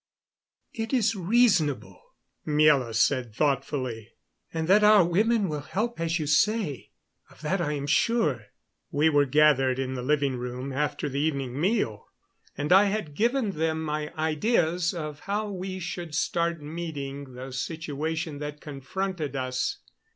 "It 0.73 0.93
is 0.93 1.15
reasonable," 1.15 2.01
Miela 2.47 2.95
said 2.95 3.35
thoughtfully. 3.35 4.09
"And 4.51 4.67
that 4.67 4.83
our 4.83 5.05
women 5.05 5.47
will 5.47 5.59
help 5.61 5.99
as 5.99 6.17
you 6.17 6.25
say 6.25 6.89
of 7.29 7.41
that 7.41 7.61
I 7.61 7.73
am 7.73 7.85
sure." 7.85 8.45
We 8.89 9.09
were 9.09 9.27
gathered 9.27 9.77
in 9.77 9.93
the 9.93 10.01
living 10.01 10.37
room 10.37 10.73
after 10.73 11.07
the 11.07 11.19
evening 11.19 11.59
meal, 11.61 12.07
and 12.57 12.73
I 12.73 12.85
had 12.85 13.13
given 13.13 13.51
them 13.51 13.83
my 13.83 14.11
ideas 14.17 14.91
of 14.91 15.19
how 15.19 15.51
we 15.51 15.77
should 15.77 16.15
start 16.15 16.63
meeting 16.63 17.35
the 17.35 17.51
situation 17.53 18.39
that 18.39 18.59
confronted 18.59 19.35
us. 19.35 19.81